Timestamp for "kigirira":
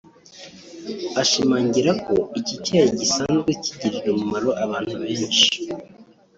3.63-4.09